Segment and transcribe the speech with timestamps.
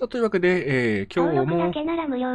[0.00, 2.26] さあ、というわけで、えー、今日も、登録だけなら無料。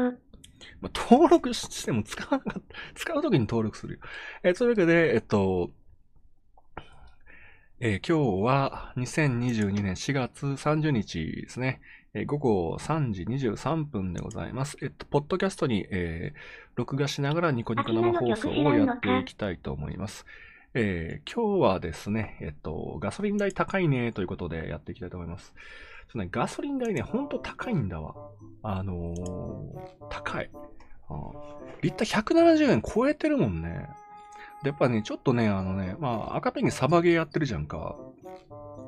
[0.81, 3.99] まあ、登録しても使わなかった、 使うときに登録するよ。
[4.43, 5.71] えー、というわけで、えっと、
[7.79, 11.81] えー今日は2022年4月30日ですね。
[12.13, 14.77] えー午後3時23分でございます。
[14.83, 16.39] えっと、ポッドキャストに、えー
[16.75, 20.27] 録画しながらニコニコ生放送をやっていきたいと思います。
[20.75, 25.55] えー今日はですね、えっと、ガソリン代高いねということでやっていきたいと思います。
[26.07, 28.15] そうね、ガソリン代ね、ほんと高いんだわ。
[28.63, 30.49] あのー高い。
[31.09, 31.31] あー
[31.81, 33.87] リッター170円超えてるもんね。
[34.63, 37.95] で、やっぱね、ちょっとね、あのね、まあ、赤ペンにサバゲーやってるじゃんか。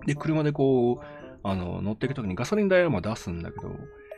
[0.06, 1.06] で、車でこう、
[1.44, 3.72] あの、乗っていくときにガソリン代はまあ出すんだけど、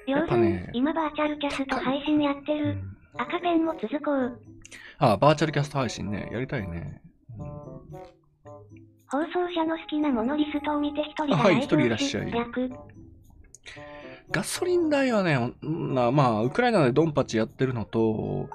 [0.08, 2.66] やっぱね今バーチャルキャスト配信やってる。
[2.66, 4.40] うん赤ペンも続こう。
[5.00, 7.02] あ、バーチャルキャスト配信ね、やりたいね。
[7.38, 7.48] うん
[9.12, 12.70] 放送者の好きなものリストを見て一人はい一人いらっしゃい略。
[14.32, 18.50] ガソリン代はね、うんまあ、まあ、ウクライナでドンパチやってるのと、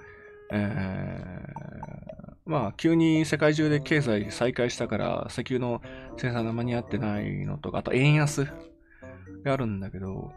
[0.52, 5.82] えー、まあ、急に世界中で経済再開したから、石油の
[6.16, 8.44] 生産が間に合ってないのとか、あと円安
[9.42, 10.30] があるんだけど、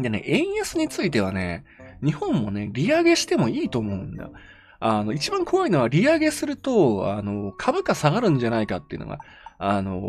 [0.00, 1.64] でね、円安についてはね、
[2.02, 4.30] 日本もね、利上げしてもいいと思うんだ。
[4.88, 9.18] あの、一番怖いのは利上げすると、あの、株価下がるんじゃないかっていうのが、
[9.58, 10.00] あの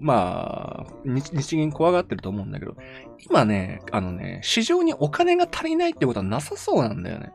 [0.00, 2.76] まあ、日銀怖がってると思うんだけど、
[3.28, 7.32] 今ね、あのね、市場にお金が足りないってことはなさそうなんだよね。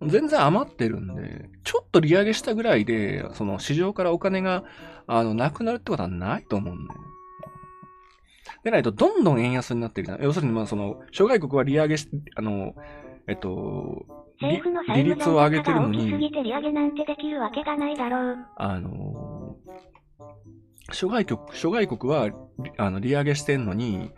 [0.00, 4.64] うん、全然余ってるんで、ちょっと利上げしたぐらいで、その市場からお金が、
[5.06, 7.06] あの、なくなるってことはないと思うんだよね。
[8.62, 10.22] でないと、どんどん円安になってるじゃん。
[10.22, 12.74] 要するに、まあ、その、諸外国は利上げし、あの、
[13.26, 14.04] えっと、
[14.40, 18.36] 利政府の債利務率を上げてるの残高が大きすに、ぎて利上げなんてできるわけがないだろう。
[18.56, 19.56] あの、
[20.92, 22.34] 諸外国、諸外国は、り
[22.76, 24.10] あの、利上げしてんのに、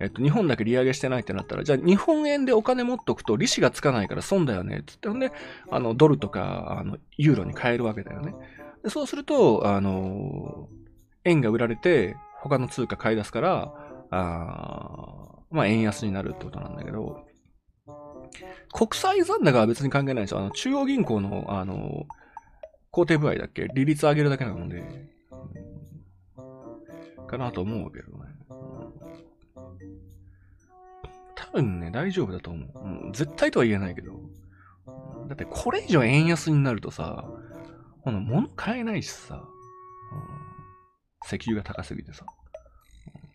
[0.00, 5.32] えっと、日本だけ利上げしてないってなったら、じゃあ日本円でお金持っとくと利子がつかないから損だよね、つって、ほんで、
[5.70, 8.34] あの、ドルとか、あの、ユーロに変えるわけだよね。
[8.82, 10.68] でそうすると、あの、
[11.24, 13.74] 円が売られて、他の通貨買い出すから、
[14.10, 17.24] あーまあ、円安になるってことなんだけど、
[18.72, 20.40] 国際残高は別に関係ないですよ。
[20.40, 22.06] あの、中央銀行の、あの、
[22.90, 23.68] 工程部合だっけ？
[23.74, 24.82] 利率上げるだけなので、
[27.26, 28.24] かなと思うけどね。
[31.34, 32.70] 多分ね、大丈夫だと思う。
[32.78, 34.12] うん絶対とは言えないけど。
[35.28, 37.24] だってこれ以上円安になるとさ、
[38.00, 39.42] ほんの物買えないしさ、うん
[41.24, 42.24] 石油が高すぎてさ。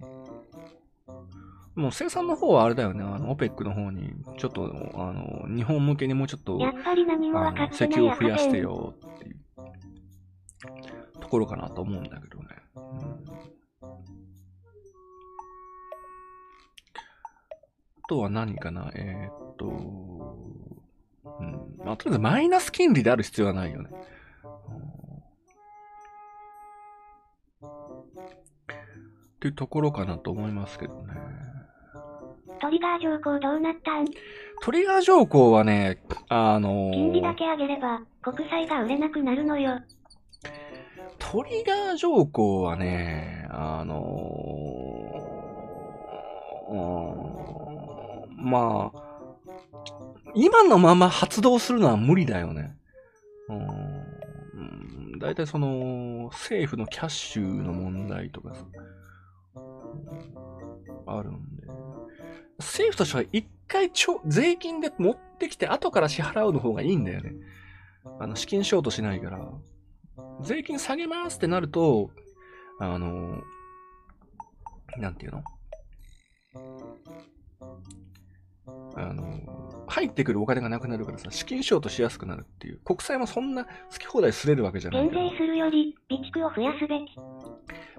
[0.01, 1.46] うん
[1.77, 8.57] もう生産の方はあれだよね、あの、オペックの方に、ちょっと、あの、日本向けにもうちょっと、やっぱり何もあの石分かってない油を増やして。
[8.57, 9.35] よっていう
[11.19, 12.47] ところかなと思うんだけどね。
[12.75, 12.81] うん
[18.03, 18.89] あとは何かな？
[18.95, 21.75] えーっと、うん。
[21.83, 23.89] まあ、とりあえずマイナス金利である必要はないよね。
[27.61, 31.13] うんっていうところかなと思いますけどね。
[32.59, 34.05] トリガー条項どうなったん？
[34.61, 39.79] トリガー条項はね、あのー金利だけ上げれば、国債が売れなくなるのよ。
[41.19, 46.77] トリガー条項はね、あのー
[48.39, 48.99] まあ、
[50.35, 52.75] 今のまま発動するのは無理だよね。
[53.49, 53.55] うー
[55.15, 58.61] ん、だいたいその、政府のキャッシュの問題とかさ、
[59.55, 59.63] うん
[61.09, 61.56] あるんで。
[62.59, 67.33] 政府としては一回ちょ、税金で持ってきて後から支払うの方がいいんだよね。
[68.19, 69.51] あの、資金ショートしないから。
[70.41, 72.11] 税金下げますってなると、
[72.79, 73.41] あの、
[74.97, 75.43] なんていうの？
[78.95, 82.79] あの、入ってくるお金がなくなるからさ、資金ショートしやすくなるっていう。
[82.83, 85.09] 国債もそんな好き放題すれるわけじゃない。
[85.09, 87.15] 減税するより、備蓄を増やすべき。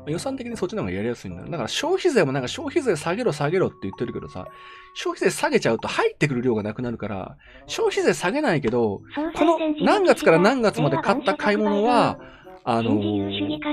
[0.06, 1.48] 予算的にそっちの方がやりやすいんだよ。
[1.48, 4.48] だから消費税もなんか消費税下げろ下げろって言ってるけどさ、
[4.94, 7.37] 消費税下げちゃうと入ってくる量がなくなるから、
[7.67, 9.02] 消費税下げないけど、
[9.34, 12.19] この何月から何月まで買った買い物は、
[12.64, 13.00] あの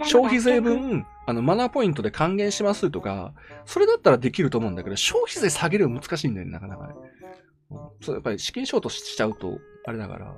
[0.04, 3.34] 消費税分、あの、マナーポイントで還元しますとか、
[3.66, 6.94] それだったらできると思うんだけど、消費税下げるの難しいんだよね、なかなかね。
[7.72, 10.34] うんそう、やっぱり資金ショートしちゃうと、あれだから、っ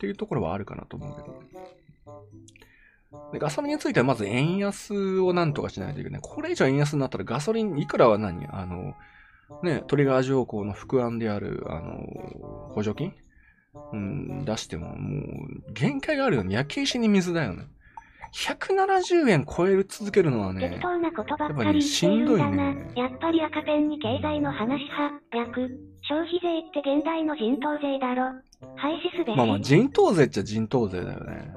[0.00, 2.26] ていうところはあるかなと思うけど。
[3.32, 6.20] でガソリンについてはまず円安をなんとかしないといけない。
[6.22, 8.46] これ以上円安になったらガソリンいくらは何？
[8.46, 8.94] あの、
[9.62, 12.06] ね、トリガー条項の副案である、あの、
[12.74, 13.12] 補助金？
[13.92, 16.54] うん、出してももう限界があるよね。
[16.54, 17.66] 焼け石に水だよね。
[18.32, 21.82] 170円超える続けるのはね適、当なことばっかり。
[21.82, 25.80] しんどいねやっぱり赤ペンに経済の話派、略。
[26.02, 28.40] 消費税って現代の人頭税だろ。
[28.76, 29.36] 廃止すべし。
[29.36, 31.52] まあまあ人頭税っちゃ人頭税だよね。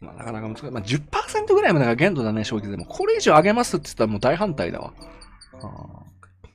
[0.00, 0.70] まあなかなか難しい。
[0.70, 2.84] まあ10%ぐらいまでが限度だね、消費税も。
[2.84, 4.92] これ以上上げますって言ったらもう大反対だわ。
[5.54, 6.08] あー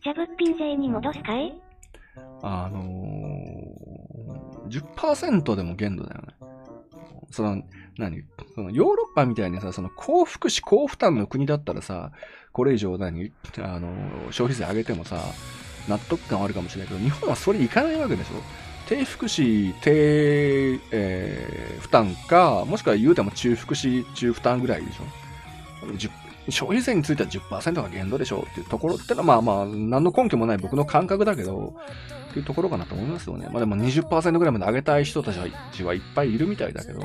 [0.03, 1.53] じゃ物品税に戻すかい？
[2.41, 6.27] あのー、10%でも限度だよね。
[7.31, 7.63] その、
[7.97, 8.23] 何？
[8.53, 12.11] そのヨーロッパみたいにさ、その高福祉、高負担の国だったらさ、
[12.51, 13.31] これ以上何？
[13.59, 15.21] あのー、消費税上げてもさ、
[15.87, 18.31] 納得感はあるかもしれないけど、日本はそれいかないわけでしょ？
[18.87, 25.03] 低福祉、低、えー負担か、もしくは言うても中福祉、中負担ぐらいでしょ
[26.49, 31.73] 消費税については10%が限度でしょうっていうところってのは、まあまあ、何の根拠もない僕の感覚だけど、
[32.31, 33.47] っていうところかなと思いますよね。
[33.51, 36.99] まあでも20%ぐらいまで上げたい人たちはいっぱいいるみたいだけど、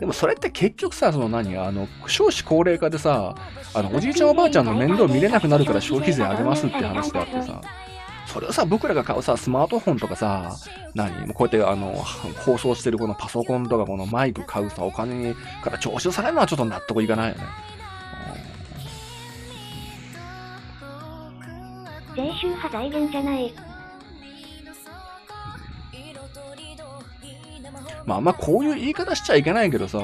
[0.00, 3.34] でもそれって結局さ、その何、あの、少子高齢化でさ、
[3.74, 7.60] あの、おじいちゃんおばあちゃんの面倒見れなくなるから消費税上げますって話があってさ、
[8.32, 10.56] それをさ、僕らが買うさ、スマートフォンとかさ、
[10.94, 11.26] 何？
[11.26, 11.92] もうこうやってあの、
[12.46, 17.44] 放送してるこのパソコンとかこのマイク買うさ、お金から徴収されるのはちょっと納得いかないよね。
[22.16, 23.54] 税収派財源じゃない。
[28.06, 29.98] まあ、あんまこういう言い方しちゃいけないけどさ、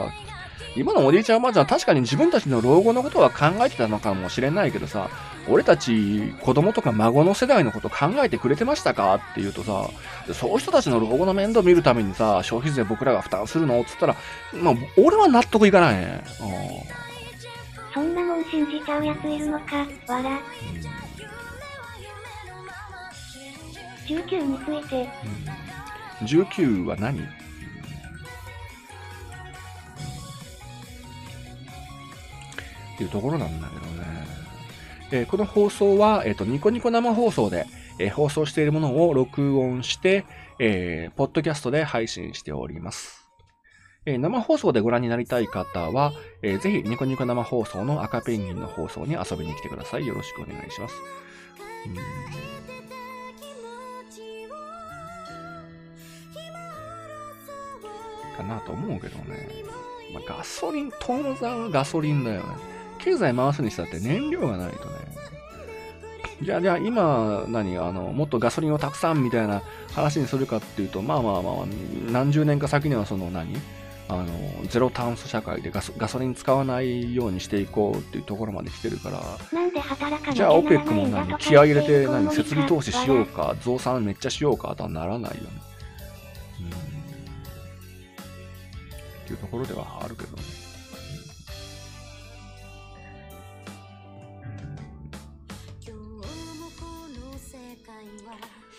[0.77, 5.11] 今のおじいちゃんおばあちゃんは確かに自分たちの老後のことは考えてたのかもしれないけどさ、
[5.49, 9.15] 俺たち子供とか孫の世代のこと考えてくれてましたか？
[9.15, 9.89] って言うとさ、
[10.33, 13.81] そういう人たちの老後の面倒見るためにさ、消費税僕らが負担するの？
[13.81, 14.17] っつったら、
[14.53, 16.23] まあ、俺は納得いかないね。
[17.93, 20.39] そんなもん信じちゃうやついるのか、わら。
[24.07, 25.09] 19について、
[26.21, 26.27] うん。
[26.27, 27.21] 19は何？
[32.99, 34.27] っていうところなんだけどね。
[35.13, 37.67] えーこの放送は、えっ、と、ニコニコ生放送で、
[38.01, 40.27] えー放送しているものを録音して、
[40.59, 43.29] えーポッドキャストで配信しております。
[44.05, 46.13] えー生放送でご覧になりたい方は、
[46.43, 50.07] えーぜひニコニコ生放送の赤ペンギンの放送に遊びに来てください。
[50.09, 50.95] よろしくお願いします。
[51.87, 52.39] うん
[58.39, 59.49] かなと思うけどね。
[60.15, 62.78] まあ、ガソリン、当座はガソリンだよね。
[62.99, 65.09] 経済回すにしたって燃料がないとね。
[66.43, 69.63] じゃあ、じゃあ今、何あの、もっとガソリンをたくさんみたいな
[69.93, 71.55] 話にするかっていうと、まあまあまあ、
[72.11, 73.57] 何十年か先にはその何
[74.09, 74.27] あの、
[74.69, 85.51] ゼロ炭素社会でガソガソリン使わないようにしていこうっていうところまで来てるから、かじゃあ OPEC も何気合い入れて何設備投資しようわか、増産めっちゃしようかとはならないよね。
[86.61, 86.69] うん。
[86.69, 86.71] っ
[89.27, 90.43] ていうところではあるけどね。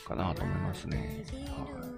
[0.10, 1.24] かなと思いますね。
[1.34, 1.90] はい。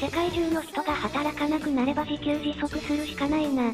[0.00, 3.72] 世界中の人が働かなくなれば自給自足するしかないな。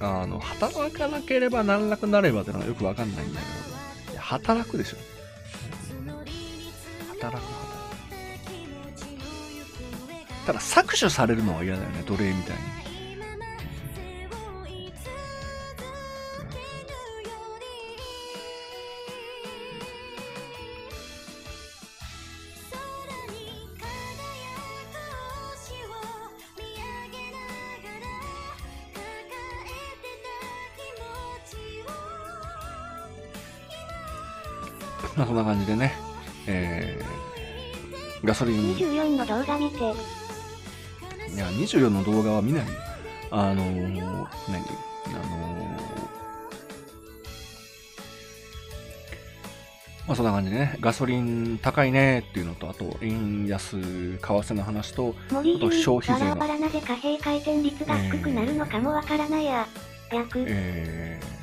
[0.00, 3.46] あの、働かなければならなくなればってのはよくわかんないんだけ
[4.08, 4.96] ど、いや働くでしょ。
[6.00, 6.30] 働く、
[7.20, 7.50] 働く。
[10.46, 12.79] ただ搾取されるのは嫌だよね、奴隷みたいに。
[35.16, 35.92] まあ、そんな感じでね、
[36.46, 39.84] えー、ガソリン、い24の動画見て、
[41.36, 42.72] や、24の動画は見ないよ。
[43.30, 44.00] あのー、何？
[44.02, 45.80] あのー、
[50.06, 59.66] まあそんな感じでね、ガソリン高いねっていうのと、あと、円安、為替の話と、森あと消費税のバラバラなぜ貨幣回転率が低くなるのかもわからないや。
[60.12, 60.44] 略。
[60.46, 61.40] えー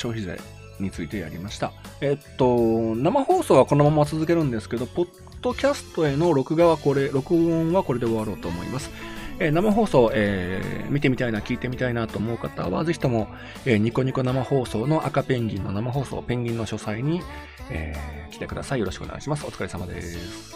[0.00, 0.40] 消費税
[0.80, 1.72] についてやりました。
[2.00, 5.08] えっと、生放送はこのまま続けるんですけど、ポッ
[5.40, 8.90] ドキャストへの録画はこれ、録音はこれで終わろうと思います。
[9.38, 13.28] えー生放送、えー見てみたいな、聞いてみたいなと思う方は、ぜひとも、
[13.64, 17.22] えーニコニコ生放送の赤ペンギンの生放送、ペンギンの書斎に、
[17.70, 18.80] えー来てください。
[18.80, 19.44] よろしくお願いします。
[19.46, 20.54] お疲れ様です。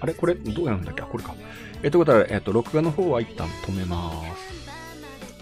[0.00, 0.14] あれ？
[0.14, 1.02] これ、どうやるんだっけ？
[1.02, 1.34] あ、これか。
[1.84, 4.83] えーということで、えっ、と、録画の方は一旦止めます。